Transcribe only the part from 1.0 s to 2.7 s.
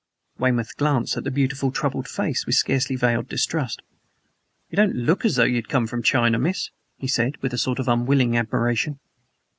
at the beautiful, troubled face with